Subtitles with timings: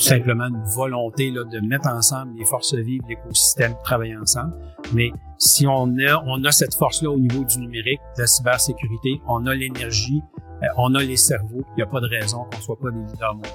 [0.00, 4.54] tout simplement une volonté là, de mettre ensemble les forces vives, l'écosystème, travailler ensemble.
[4.94, 9.20] Mais si on a, on a cette force-là au niveau du numérique, de la cybersécurité,
[9.28, 10.22] on a l'énergie,
[10.62, 12.98] euh, on a les cerveaux, il n'y a pas de raison qu'on soit pas des
[12.98, 13.50] leaders mondiaux.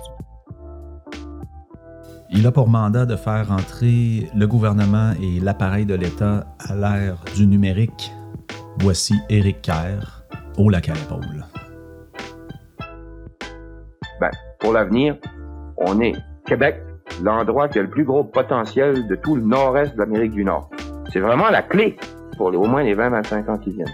[2.30, 7.24] Il a pour mandat de faire entrer le gouvernement et l'appareil de l'État à l'ère
[7.36, 8.12] du numérique.
[8.82, 10.26] Voici Éric Kerr,
[10.58, 11.46] au lac à l'épaule.
[14.20, 15.18] Ben, pour l'avenir,
[15.78, 16.14] on est
[16.46, 16.82] Québec,
[17.24, 20.70] l'endroit qui a le plus gros potentiel de tout le nord-est de l'Amérique du Nord.
[21.12, 21.98] C'est vraiment la clé
[22.38, 23.94] pour au moins les 20-25 ans qui viennent.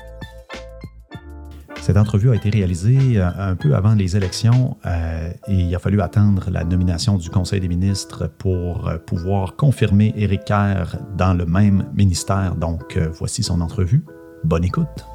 [1.81, 5.79] Cette entrevue a été réalisée euh, un peu avant les élections euh, et il a
[5.79, 11.33] fallu attendre la nomination du Conseil des ministres pour euh, pouvoir confirmer Éric Kerr dans
[11.33, 12.55] le même ministère.
[12.55, 14.05] Donc, voici son entrevue.
[14.43, 15.05] Bonne écoute.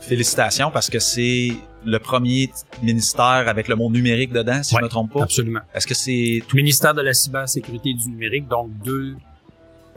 [0.00, 1.52] Félicitations parce que c'est
[1.84, 2.50] le premier
[2.82, 5.22] ministère avec le mot numérique dedans, si je ne me trompe pas.
[5.22, 5.60] Absolument.
[5.74, 6.56] Est-ce que c'est tout...
[6.56, 9.14] Ministère de la cybersécurité et du numérique, donc deux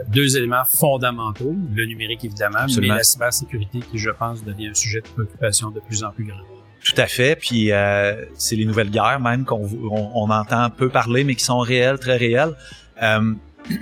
[0.10, 5.02] deux éléments fondamentaux, le numérique évidemment, mais la cybersécurité qui, je pense, devient un sujet
[5.02, 6.38] de préoccupation de plus en plus grand.
[6.84, 7.36] Tout à fait.
[7.36, 11.44] Puis euh, c'est les nouvelles guerres même qu'on on, on, entend peu parler, mais qui
[11.44, 12.54] sont réelles, très réelles.
[13.02, 13.34] Euh,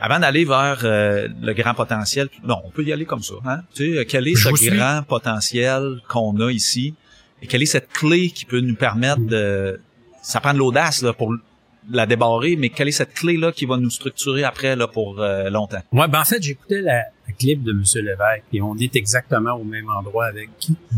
[0.00, 3.34] avant d'aller vers euh, le grand potentiel, non, on peut y aller comme ça.
[3.44, 3.60] Hein?
[3.74, 6.94] Tu sais, quel est ce grand potentiel qu'on a ici?
[7.42, 9.80] Et quelle est cette clé qui peut nous permettre de
[10.22, 11.34] ça prend de l'audace là pour
[11.90, 15.48] la débarrer, mais quelle est cette clé-là qui va nous structurer après là, pour euh,
[15.48, 15.80] longtemps?
[15.92, 17.82] Ouais, ben en fait, j'écoutais la, la, clip de M.
[17.94, 20.50] Lévesque et on est exactement au même endroit avec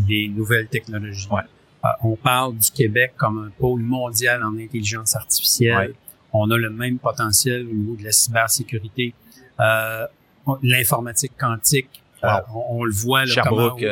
[0.08, 1.28] les nouvelles technologies.
[1.30, 1.42] Ouais.
[1.84, 5.94] Euh, on parle du Québec comme un pôle mondial en intelligence artificielle.
[6.32, 9.14] On a le même potentiel au niveau de la cybersécurité,
[9.60, 10.06] euh,
[10.62, 12.02] l'informatique quantique.
[12.24, 12.28] Euh,
[12.70, 13.42] on, le voit là,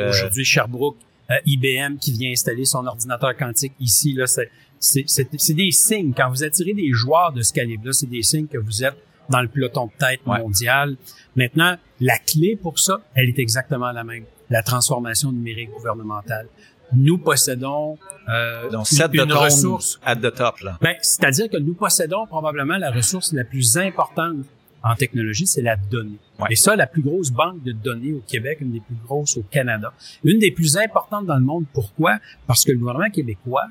[0.09, 0.97] aujourd'hui, Sherbrooke,
[1.45, 4.13] IBM qui vient installer son ordinateur quantique ici.
[4.13, 4.49] Là, c'est
[4.81, 6.13] c'est des signes.
[6.15, 8.97] Quand vous attirez des joueurs de ce calibre-là, c'est des signes que vous êtes
[9.29, 10.97] dans le peloton de tête mondial.
[11.35, 14.25] Maintenant, la clé pour ça, elle est exactement la même.
[14.49, 16.47] La transformation numérique gouvernementale.
[16.93, 17.97] Nous possédons
[18.29, 20.77] euh, Donc, une, ressource at the top là.
[20.81, 24.45] Ben, c'est-à-dire que nous possédons probablement la ressource la plus importante
[24.83, 26.17] en technologie, c'est la donnée.
[26.49, 29.43] Et ça, la plus grosse banque de données au Québec, une des plus grosses au
[29.43, 29.93] Canada,
[30.23, 31.65] une des plus importantes dans le monde.
[31.71, 32.17] Pourquoi?
[32.47, 33.65] Parce que le gouvernement québécois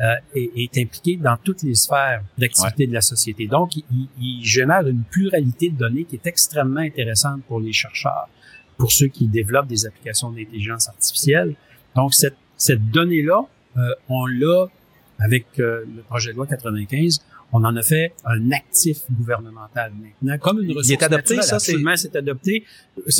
[0.00, 3.46] euh, est, est, impliqué dans toutes les sphères d'activité de la société.
[3.46, 8.28] Donc, il, il, génère une pluralité de données qui est extrêmement intéressante pour les chercheurs,
[8.76, 11.54] pour ceux qui développent des applications d'intelligence artificielle.
[11.96, 13.40] Donc, cette, cette donnée-là,
[13.78, 14.66] euh, on l'a
[15.18, 20.38] avec euh, le projet de loi 95, on en a fait un actif gouvernemental maintenant,
[20.38, 22.64] comme une ressource Il est adopté, ça, c'est adopté.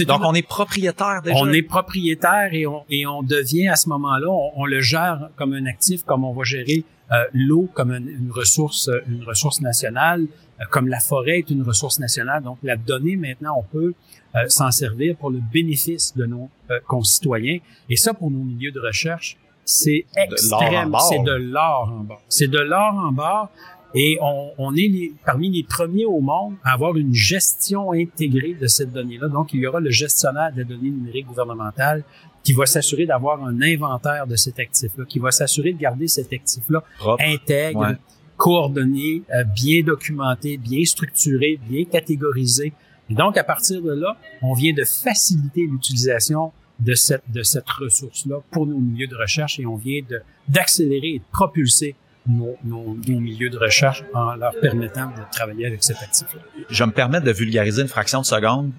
[0.07, 1.37] Donc, on est propriétaire déjà.
[1.37, 5.53] On est propriétaire et on, et on devient à ce moment-là, on, le gère comme
[5.53, 10.27] un actif, comme on va gérer euh, l'eau comme une, ressource, une ressource nationale,
[10.61, 12.43] euh, comme la forêt est une ressource nationale.
[12.43, 13.95] Donc, la donnée maintenant, on peut
[14.37, 16.51] euh, s'en servir pour le bénéfice de nos
[16.87, 17.59] concitoyens.
[17.89, 20.95] Et ça, pour nos milieux de recherche, c'est extrême.
[21.09, 22.19] C'est de l'or en bas.
[22.29, 23.51] C'est de l'or en bas.
[23.95, 28.55] Et on, on est les, parmi les premiers au monde à avoir une gestion intégrée
[28.55, 29.29] de cette donnée-là.
[29.29, 32.05] Donc, il y aura le gestionnaire des données numériques gouvernementales
[32.43, 36.33] qui va s'assurer d'avoir un inventaire de cet actif-là, qui va s'assurer de garder cet
[36.33, 36.83] actif-là
[37.19, 37.97] intègre,
[38.37, 42.73] coordonné, euh, bien documenté, bien structuré, bien catégorisé.
[43.11, 47.69] Et donc, à partir de là, on vient de faciliter l'utilisation de cette, de cette
[47.69, 50.01] ressource-là pour nos milieux de recherche et on vient
[50.49, 51.95] d'accélérer et de propulser
[52.27, 56.41] nos, nos, milieux de recherche en leur permettant de travailler avec cet actif-là.
[56.69, 58.73] Je me permettre de vulgariser une fraction de seconde.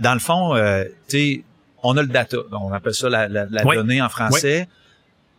[0.00, 1.44] Dans le fond, euh, tu sais,
[1.82, 4.68] on a le data, on appelle ça la, la, la donnée en français.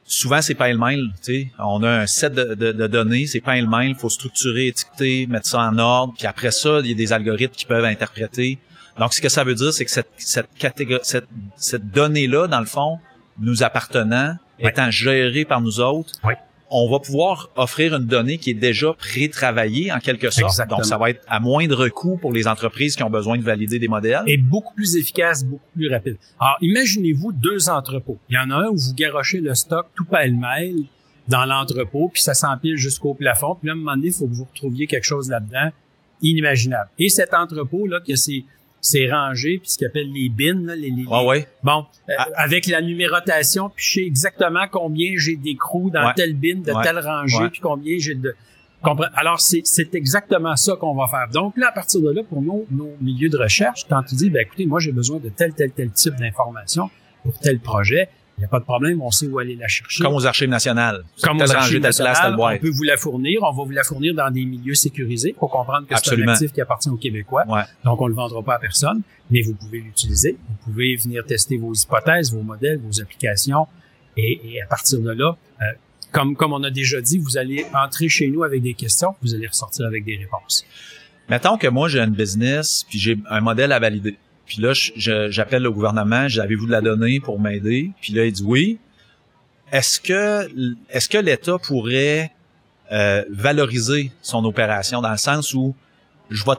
[0.03, 1.51] Souvent, c'est pas le mail, tu sais.
[1.59, 5.27] On a un set de, de, de données, c'est pas le mail, faut structurer, étiqueter,
[5.27, 8.59] mettre ça en ordre, puis après ça, il y a des algorithmes qui peuvent interpréter.
[8.99, 12.59] Donc, ce que ça veut dire, c'est que cette, cette catégorie, cette, cette donnée-là, dans
[12.59, 12.99] le fond,
[13.39, 16.13] nous appartenant, étant gérée par nous autres,
[16.71, 20.57] on va pouvoir offrir une donnée qui est déjà pré-travaillée en quelque sorte.
[20.69, 23.77] Donc, ça va être à moindre coût pour les entreprises qui ont besoin de valider
[23.77, 24.23] des modèles.
[24.25, 26.17] Et beaucoup plus efficace, beaucoup plus rapide.
[26.39, 28.17] Alors, imaginez-vous deux entrepôts.
[28.29, 30.85] Il y en a un où vous garochez le stock tout pêle-mêle
[31.27, 33.55] dans l'entrepôt, puis ça s'empile jusqu'au plafond.
[33.55, 35.71] Puis là, à un moment donné, il faut que vous retrouviez quelque chose là-dedans
[36.21, 36.89] inimaginable.
[36.99, 38.45] Et cet entrepôt-là, qui a ses
[38.81, 41.47] c'est rangé, puis ce qu'on appelle les bins, là, les, les, ouais.
[41.63, 42.27] bon, euh, ah.
[42.35, 46.99] avec la numérotation, puis je sais exactement combien j'ai d'écrous dans tel bin de telle
[46.99, 48.35] rangée, puis combien j'ai de
[49.13, 51.27] alors, c'est, c'est exactement ça qu'on va faire.
[51.31, 54.29] Donc, là, à partir de là, pour nos, nos milieux de recherche, quand tu dis,
[54.29, 56.89] ben, écoutez, moi, j'ai besoin de tel, tel, tel type d'information
[57.23, 58.09] pour tel projet,
[58.41, 60.03] n'y a pas de problème, on sait où aller la chercher.
[60.03, 61.03] Comme aux archives nationales.
[61.21, 63.39] Comme aux archives nationales, on peut vous la fournir.
[63.43, 66.51] On va vous la fournir dans des milieux sécurisés pour comprendre que c'est un actif
[66.51, 67.45] qui appartient aux Québécois.
[67.47, 67.63] Ouais.
[67.85, 70.37] Donc, on ne le vendra pas à personne, mais vous pouvez l'utiliser.
[70.49, 73.67] Vous pouvez venir tester vos hypothèses, vos modèles, vos applications.
[74.17, 75.65] Et, et à partir de là, euh,
[76.11, 79.33] comme, comme on a déjà dit, vous allez entrer chez nous avec des questions, vous
[79.33, 80.65] allez ressortir avec des réponses.
[81.29, 84.17] Mettons que moi, j'ai un business, puis j'ai un modèle à valider.
[84.45, 87.91] Puis là, j'appelle le gouvernement, avez-vous de la donnée pour m'aider?
[88.01, 88.79] Puis là, il dit oui.
[89.71, 90.49] Est-ce que
[90.89, 92.33] est-ce que l'État pourrait
[92.91, 95.73] euh, valoriser son opération dans le sens où
[96.29, 96.57] je vais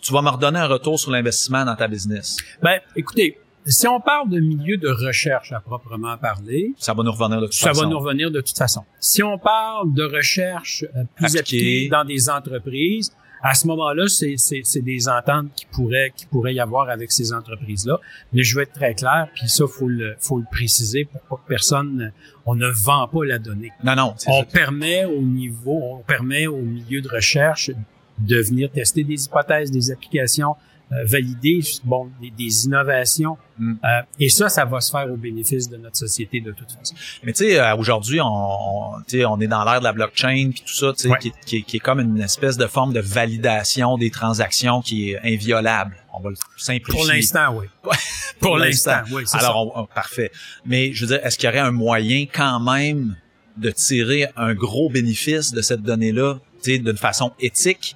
[0.00, 2.38] tu vas me redonner un retour sur l'investissement dans ta business?
[2.62, 7.12] Ben, écoutez, si on parle de milieu de recherche à proprement parler, ça va nous
[7.12, 7.80] revenir de toute ça façon.
[7.80, 8.84] Ça va nous revenir de toute façon.
[8.98, 13.12] Si on parle de recherche euh, plus appliquée dans des entreprises,
[13.42, 17.98] à ce moment-là, c'est, des ententes qui pourraient, qui pourraient y avoir avec ces entreprises-là.
[18.32, 21.36] Mais je veux être très clair, puis ça, faut le, faut le préciser pour pas
[21.36, 22.12] que personne,
[22.46, 23.72] on ne vend pas la donnée.
[23.84, 24.14] Non, non.
[24.26, 27.70] On permet au niveau, on permet au milieu de recherche
[28.18, 30.56] de venir tester des hypothèses, des applications,
[30.90, 33.74] valider bon des, des innovations mm.
[33.84, 33.88] euh,
[34.18, 36.94] et ça ça va se faire au bénéfice de notre société de toute façon.
[37.24, 40.62] Mais tu sais euh, aujourd'hui on, on, on est dans l'ère de la blockchain puis
[40.66, 43.98] tout ça tu sais qui, qui, qui, est comme une espèce de forme de validation
[43.98, 45.96] des transactions qui est inviolable.
[46.14, 47.00] On va le simplifier.
[47.00, 47.66] Pour l'instant oui.
[48.40, 50.30] Pour l'instant oui, Alors parfait.
[50.64, 53.16] Mais je veux dire est-ce qu'il y aurait un moyen quand même
[53.58, 57.94] de tirer un gros bénéfice de cette donnée là, tu sais d'une façon éthique?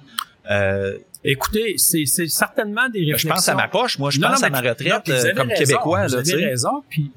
[0.51, 3.29] Euh, Écoutez, c'est certainement des réflexions.
[3.29, 6.07] Je pense à ma poche, moi, je pense à ma retraite euh, comme Québécois.
[6.07, 6.83] Vous avez raison.
[6.89, 7.11] Puis,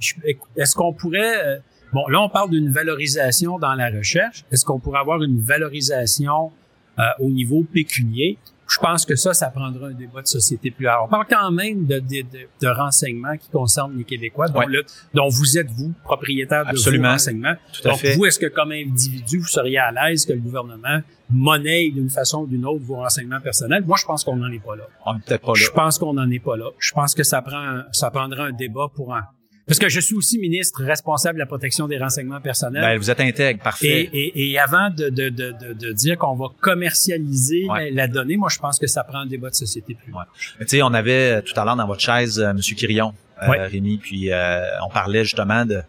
[0.57, 1.45] est-ce qu'on pourrait...
[1.45, 1.59] Euh,
[1.93, 4.45] bon, là, on parle d'une valorisation dans la recherche.
[4.53, 6.53] Est-ce qu'on pourrait avoir une valorisation
[6.99, 8.39] euh, au niveau pécunier?
[8.69, 11.05] Je pense que ça, ça prendra un débat de société plus large.
[11.07, 12.25] On parle quand même de, de,
[12.61, 14.85] de, renseignements qui concernent les Québécois, dont, le,
[15.15, 17.55] dont vous êtes, vous, propriétaire de vos renseignements.
[17.73, 21.01] Tout à Donc, vous, est-ce que comme individu, vous seriez à l'aise que le gouvernement
[21.31, 23.85] monnaie d'une façon ou d'une autre vos renseignements personnels?
[23.87, 24.85] Moi, je pense qu'on n'en est pas là.
[25.05, 25.55] On n'est peut-être pas là.
[25.55, 26.71] Je pense qu'on n'en est pas là.
[26.79, 29.21] Je pense que ça prend, ça prendra un débat pour en,
[29.67, 32.83] parce que je suis aussi ministre responsable de la protection des renseignements personnels.
[32.83, 34.09] Ben, vous êtes intègre, parfait.
[34.13, 38.49] Et, et, et avant de, de, de, de, dire qu'on va commercialiser la, donnée, moi,
[38.49, 40.13] je pense que ça prend un débat de société plus.
[40.13, 40.23] Ouais.
[40.61, 42.59] Tu sais, on avait tout à l'heure dans votre chaise euh, M.
[42.61, 45.83] Quirion, euh, Rémi, puis euh, on parlait justement de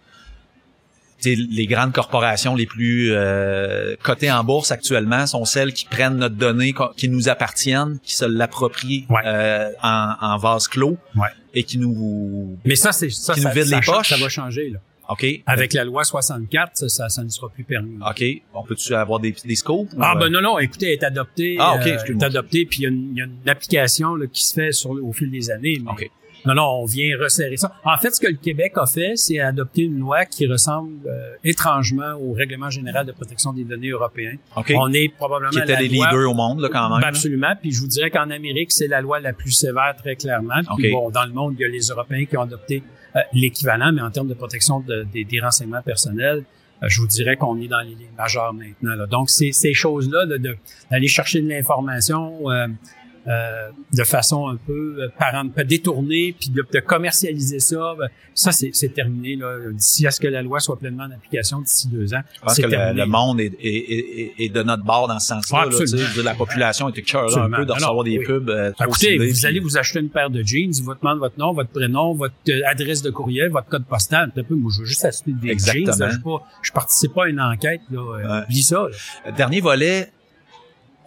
[1.26, 6.36] les grandes corporations les plus euh, cotées en bourse actuellement sont celles qui prennent notre
[6.36, 11.28] donnée, qui nous appartiennent, qui se l'approprient euh, en, en, vase clos ouais.
[11.54, 14.10] et qui nous mais ça c'est ça qui ça, nous vide les poches.
[14.10, 14.80] Ça va changer là.
[15.10, 15.26] OK.
[15.46, 17.98] Avec la loi 64, ça, ça, ne sera plus permis.
[18.06, 18.24] OK.
[18.54, 19.88] On peut-tu avoir des, des scopes?
[20.00, 20.60] Ah, ben non, non.
[20.60, 21.56] Écoutez, elle est adoptée.
[21.60, 21.88] Ah, OK.
[21.88, 24.92] Euh, est adoptée, puis il y, y, a une application là, qui se fait sur,
[24.92, 25.82] au fil des années.
[25.82, 26.12] Mais, OK.
[26.48, 27.74] Non, non, on vient resserrer ça.
[27.84, 31.36] En fait, ce que le Québec a fait, c'est adopter une loi qui ressemble euh,
[31.44, 34.36] étrangement au Règlement général de protection des données européen.
[34.56, 34.76] Okay.
[34.78, 36.08] On est probablement qui était la les loi...
[36.08, 37.02] leaders au monde, là, quand même.
[37.02, 37.54] Ben, absolument.
[37.60, 40.62] Puis je vous dirais qu'en Amérique, c'est la loi la plus sévère, très clairement.
[40.78, 40.92] Puis okay.
[40.92, 42.82] bon, dans le monde, il y a les Européens qui ont adopté
[43.16, 46.44] euh, l'équivalent, mais en termes de protection de, de, des renseignements personnels,
[46.84, 48.96] euh, je vous dirais qu'on est dans les lignes majeures maintenant.
[48.96, 49.06] Là.
[49.08, 50.26] Donc, ces, ces choses-là,
[50.92, 52.68] d'aller chercher de l'information euh,
[53.28, 58.52] euh, de façon un peu euh, par détournée, puis de, de, commercialiser ça, ben, ça
[58.52, 59.58] c'est terminé là.
[59.72, 62.22] D'ici à ce que la loi soit pleinement en application d'ici deux ans.
[62.36, 65.66] Je pense que le, le, monde est, est, est, de notre bord dans ce sens-là.
[65.66, 68.26] Là, la population est là, un peu de recevoir des oui.
[68.26, 68.50] pubs.
[68.50, 69.46] Euh, trop Écoutez, ciblés, vous puis...
[69.46, 72.34] allez vous acheter une paire de jeans, ils vous demandent votre nom, votre prénom, votre
[72.50, 74.32] euh, adresse de courriel, votre code postal.
[74.36, 75.86] Un peu, moi, je veux juste acheter des Exactement.
[75.92, 76.00] jeans.
[76.00, 77.82] Là, je, pas, je participe pas à une enquête.
[77.92, 78.02] Là,
[78.48, 78.62] Ouais.
[78.62, 78.88] ça.
[79.26, 79.32] Là.
[79.32, 80.12] Dernier volet,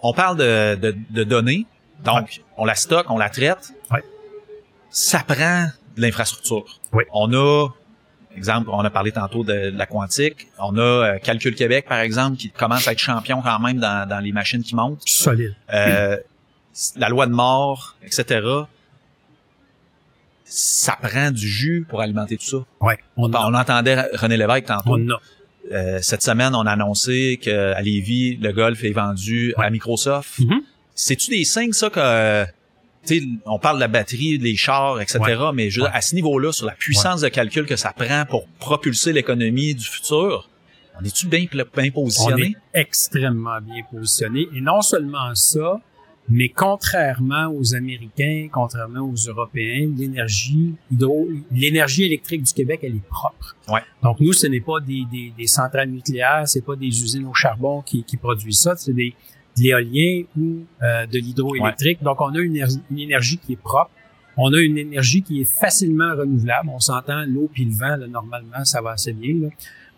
[0.02, 1.66] on parle de, de, de données.
[2.04, 2.44] Donc, ouais.
[2.56, 3.72] on la stocke, on la traite.
[3.90, 4.02] Ouais.
[4.90, 5.66] Ça prend
[5.96, 6.64] de l'infrastructure.
[6.92, 7.04] Oui.
[7.12, 7.68] On a,
[8.36, 10.48] exemple, on a parlé tantôt de, de la quantique.
[10.58, 14.08] On a euh, Calcul Québec, par exemple, qui commence à être champion quand même dans,
[14.08, 15.02] dans les machines qui montent.
[15.06, 15.54] Solide.
[15.72, 16.16] Euh,
[16.96, 18.40] la loi de mort, etc.
[20.44, 22.56] Ça prend du jus pour alimenter tout ça.
[22.80, 22.98] Ouais.
[23.16, 24.96] On, on entendait René Lévesque tantôt.
[24.98, 25.20] On a.
[25.72, 29.66] Euh, cette semaine, on a annoncé qu'à Lévis, le golf est vendu Ouais.
[29.66, 30.38] à Microsoft.
[30.40, 30.60] Mm -hmm.
[31.04, 32.44] C'est-tu des signes, ça, que...
[33.04, 35.52] sais, on parle de la batterie, des chars, etc., Ouais.
[35.54, 39.12] mais je à ce niveau-là, sur la puissance de calcul que ça prend pour propulser
[39.12, 40.48] l'économie du futur,
[41.00, 41.64] on est-tu bien, bien
[41.94, 42.54] On positionné?
[42.74, 44.46] est extrêmement bien positionné.
[44.54, 45.80] Et non seulement ça,
[46.28, 53.08] mais contrairement aux Américains, contrairement aux Européens, l'énergie hydro, l'énergie électrique du Québec, elle est
[53.08, 53.56] propre.
[54.02, 57.34] Donc nous, ce n'est pas des, des, des centrales nucléaires, c'est pas des usines au
[57.34, 59.14] charbon qui, qui produisent ça, c'est des
[59.58, 62.02] de l'éolien ou euh, de l'hydroélectrique.
[62.02, 63.90] Donc on a une, énergie- une énergie qui est propre.
[64.36, 66.68] On a une énergie qui est facilement renouvelable.
[66.72, 69.34] On s'entend l'eau puis le vent, là, normalement, ça va assez bien.
[69.42, 69.48] Là.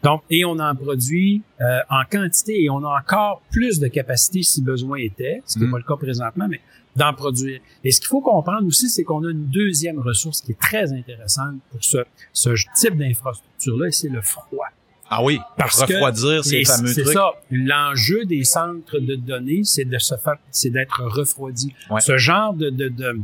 [0.02, 4.42] Donc, et on en produit euh, en quantité et on a encore plus de capacité
[4.42, 5.70] si besoin était, ce qui n'est Mm.
[5.72, 6.60] pas le cas présentement, mais
[6.96, 7.60] d'en produire.
[7.84, 10.92] Et ce qu'il faut comprendre aussi, c'est qu'on a une deuxième ressource qui est très
[10.92, 11.98] intéressante pour ce,
[12.32, 14.66] ce type d'infrastructure-là, et c'est le froid.
[15.14, 17.12] Ah oui, Parce que refroidir ces fameux C'est trucs.
[17.14, 17.32] ça.
[17.50, 21.74] L'enjeu des centres de données, c'est de se faire, c'est d'être refroidi.
[21.90, 22.00] Ouais.
[22.00, 23.18] Ce genre de, de de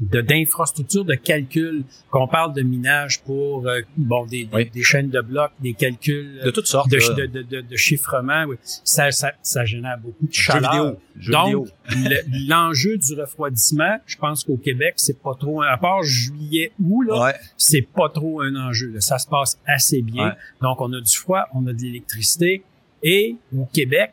[0.00, 4.70] d'infrastructures de calcul, qu'on parle de minage pour euh, bon des, des, Oui.
[4.70, 6.90] des chaînes de blocs, des calculs De toutes sortes.
[6.90, 7.14] de, là.
[7.14, 8.56] de, de, de, de chiffrement, oui.
[8.62, 10.72] ça, ça, ça génère beaucoup de Jeux chaleur.
[10.72, 10.98] vidéo.
[11.18, 16.02] Jeux Donc, le- l'enjeu du refroidissement, je pense qu'au Québec, c'est pas trop, à part
[16.02, 17.34] juillet août, là, Ouais.
[17.56, 18.90] c'est pas trop un enjeu.
[18.90, 19.00] là.
[19.00, 20.28] Ça se passe assez bien.
[20.28, 20.34] Ouais.
[20.62, 22.62] Donc, on a du froid, on a de l'électricité.
[23.02, 24.12] Et au Québec,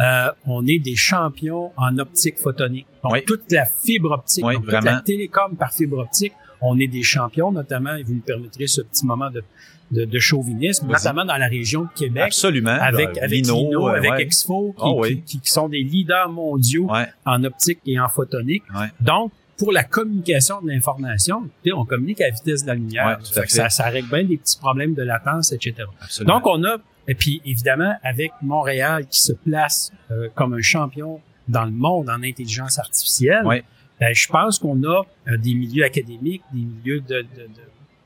[0.00, 2.86] euh, on est des champions en optique photonique.
[3.02, 3.24] Donc, Oui.
[3.24, 7.02] toute la fibre optique, Oui, donc toute la télécom par fibre optique, on est des
[7.02, 9.44] champions, notamment, et vous me permettrez ce petit moment de,
[9.90, 12.24] de, de chauvinisme, notamment dans la région de Québec.
[12.26, 12.70] Absolument.
[12.70, 14.22] Avec, là, avec Lino, Lino, euh, avec ouais.
[14.22, 15.22] Expo, qui, Ah oui.
[15.26, 17.06] qui- qui sont des leaders mondiaux Ouais.
[17.26, 18.62] en optique et en photonique.
[18.74, 18.86] Ouais.
[19.00, 23.18] Donc, pour la communication de l'information, on communique à la vitesse de la lumière.
[23.46, 25.74] Ça, ça règle bien des petits problèmes de latence, etc.
[26.00, 26.36] Absolument.
[26.36, 31.20] Donc, on a, et puis évidemment, avec Montréal qui se place euh, comme un champion
[31.48, 33.62] dans le monde en intelligence artificielle, Ouais.
[34.00, 37.48] ben, je pense qu'on a euh, des milieux académiques, des milieux de, de,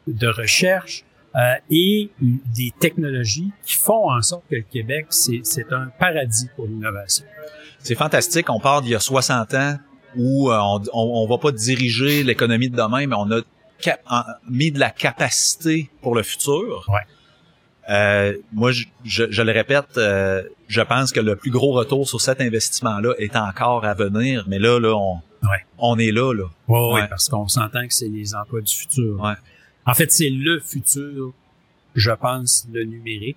[0.08, 1.04] de, de recherche
[1.36, 6.66] euh, et des technologies qui font en sorte que le Québec, c'est un paradis pour
[6.66, 7.24] l'innovation.
[7.80, 8.50] C'est fantastique.
[8.50, 9.76] On part d'il y a 60 ans
[10.16, 13.40] où euh, on, on, on va pas diriger l'économie de demain, mais on a
[14.50, 16.84] mis de la capacité pour le futur.
[16.88, 17.00] Ouais.
[17.88, 22.06] Euh, moi, je, je, je le répète, euh, je pense que le plus gros retour
[22.08, 24.44] sur cet investissement-là est encore à venir.
[24.46, 25.64] Mais là, là, on, Ouais.
[25.78, 26.44] on est là, là.
[26.66, 27.08] Oui, Ouais.
[27.08, 29.20] parce qu'on s'entend que c'est les emplois du futur.
[29.20, 29.34] Ouais.
[29.86, 31.32] En fait, c'est le futur,
[31.94, 33.36] je pense, le numérique,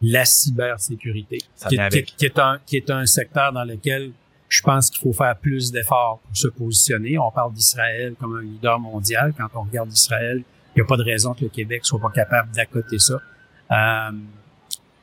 [0.00, 1.38] la cybersécurité,
[1.68, 4.12] qui est- qui est un, qui est un secteur dans lequel
[4.48, 7.18] je pense qu'il faut faire plus d'efforts pour se positionner.
[7.18, 9.32] On parle d'Israël comme un leader mondial.
[9.36, 10.42] Quand on regarde Israël,
[10.74, 13.20] il n'y a pas de raison que le Québec soit pas capable d'accoter ça.
[13.70, 14.10] Euh,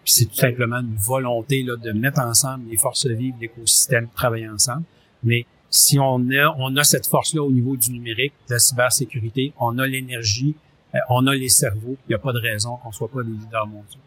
[0.05, 4.83] c'est tout simplement une volonté là, de mettre ensemble les forces vives, l'écosystème, travailler ensemble.
[5.23, 9.53] Mais si on a, on a cette force-là au niveau du numérique, de la cybersécurité,
[9.59, 10.55] on a l'énergie,
[10.95, 13.31] euh, on a les cerveaux, il n'y a pas de raison qu'on soit pas des
[13.31, 13.99] leaders mondiaux.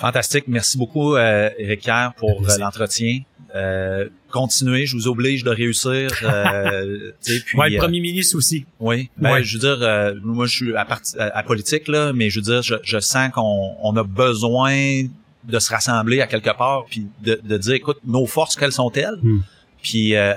[0.00, 0.44] Fantastique.
[0.48, 3.20] Merci beaucoup, euh, Kerr, pour euh, l'entretien.
[3.54, 6.10] Euh, continuez, je vous oblige de réussir.
[6.22, 8.64] Euh, puis, ouais, le euh, premier ministre aussi.
[8.78, 9.42] Oui, ben, Ouais.
[9.44, 10.86] je veux dire, euh, moi je suis à,
[11.18, 15.02] à, à politique là, mais je veux dire, je, je sens qu'on on a besoin
[15.44, 19.18] de se rassembler à quelque part, puis de, de dire, écoute, nos forces quelles sont-elles?
[19.22, 19.40] Hmm.
[19.82, 20.34] Puis euh,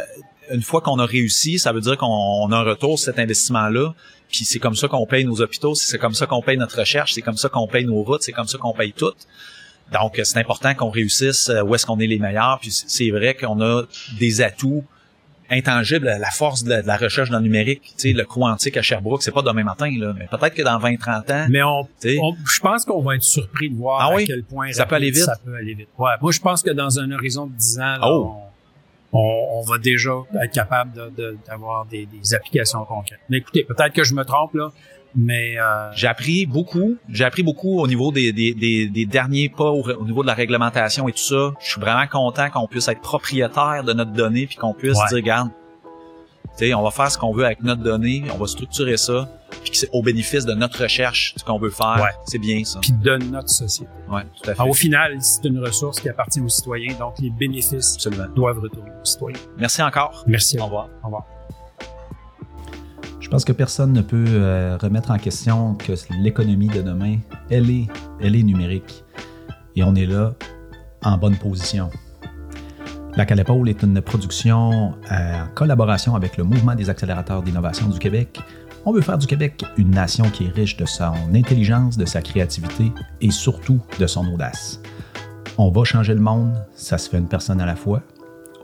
[0.52, 3.20] une fois qu'on a réussi, ça veut dire qu'on on a un retour sur cet
[3.20, 3.94] investissement-là.
[4.32, 7.14] Puis c'est comme ça qu'on paye nos hôpitaux, c'est comme ça qu'on paye notre recherche,
[7.14, 9.14] c'est comme ça qu'on paye nos routes, c'est comme ça qu'on paye tout.
[9.92, 12.60] Donc c'est important qu'on réussisse euh, où est-ce qu'on est les meilleurs.
[12.62, 13.84] Puis c'est- vrai qu'on a
[14.20, 14.84] des atouts
[15.50, 18.76] intangible, la force de la, de la recherche dans le numérique, tu sais, le quantique
[18.78, 21.88] à Sherbrooke, c'est pas demain matin, là, mais peut-être que dans 20-30 ans, Mais on,
[22.02, 25.12] je pense qu'on va être surpris de voir Ah à quel point Ça peut aller
[25.12, 25.24] vite?
[25.26, 25.90] Ça peut aller vite.
[25.98, 26.12] Ouais.
[26.22, 28.34] Moi, je pense que dans un horizon de 10 ans, là, Oh!
[29.12, 30.12] on, on- on va déjà
[30.42, 33.20] être capable de- de- d'avoir des, des applications concrètes.
[33.30, 34.72] Mais écoutez, peut-être que je me trompe là,
[35.16, 36.96] mais euh, j'ai appris beaucoup.
[37.10, 40.28] J'ai appris beaucoup au niveau des, des, des, des derniers pas au, au niveau de
[40.28, 41.54] la réglementation et tout ça.
[41.62, 45.08] Je suis vraiment content qu'on puisse être propriétaire de notre donnée puis qu'on puisse Ouais.
[45.10, 45.50] dire, regarde,
[46.58, 49.28] tu on va faire ce qu'on veut avec notre donnée, on va structurer ça,
[49.64, 51.96] puis que c'est au bénéfice de notre recherche ce qu'on veut faire.
[52.00, 52.12] Ouais.
[52.26, 52.80] C'est bien ça.
[52.80, 53.90] puis de notre société.
[54.08, 54.60] Ouais, tout à fait.
[54.62, 58.28] Alors, au final, c'est une ressource qui appartient aux citoyens, donc les bénéfices Absolument.
[58.36, 59.40] doivent retourner aux citoyens.
[59.58, 60.24] Merci encore.
[60.28, 60.60] Merci.
[60.60, 60.90] Au revoir.
[61.02, 61.26] Au revoir.
[63.34, 67.18] Pense que personne ne peut euh, remettre en question que l'économie de demain,
[67.50, 67.88] elle est,
[68.22, 69.04] elle est numérique.
[69.76, 70.36] Et on est là
[71.02, 71.90] en bonne position.
[73.18, 77.98] La Calépaule est une production euh, en collaboration avec le Mouvement des accélérateurs d'innovation du
[77.98, 78.40] Québec.
[78.86, 82.22] On veut faire du Québec une nation qui est riche de son intelligence, de sa
[82.22, 84.80] créativité et surtout de son audace.
[85.58, 88.04] On va changer le monde, ça se fait une personne à la fois.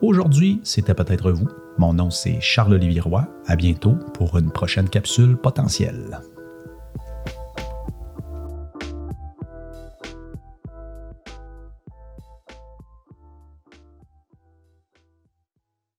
[0.03, 1.47] Aujourd'hui, c'était peut-être vous.
[1.79, 3.25] Mon nom, c'est Charles-Olivier Roy.
[3.47, 6.19] À bientôt pour une prochaine capsule potentielle.